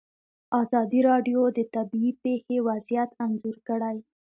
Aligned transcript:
ازادي 0.61 0.99
راډیو 1.09 1.41
د 1.57 1.59
طبیعي 1.75 2.11
پېښې 2.23 2.57
وضعیت 2.67 3.09
انځور 3.25 3.57
کړی. 3.67 3.97